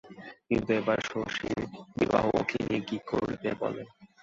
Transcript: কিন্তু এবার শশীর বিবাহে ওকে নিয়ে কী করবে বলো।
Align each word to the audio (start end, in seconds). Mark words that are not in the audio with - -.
কিন্তু 0.47 0.69
এবার 0.79 0.99
শশীর 1.05 1.57
বিবাহে 1.97 2.29
ওকে 2.39 2.57
নিয়ে 2.65 2.81
কী 2.89 2.97
করবে 3.09 3.49
বলো। 3.61 3.83